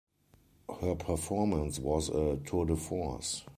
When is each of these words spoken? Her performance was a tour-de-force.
Her 0.79 0.95
performance 0.95 1.77
was 1.77 2.09
a 2.09 2.37
tour-de-force. 2.37 3.43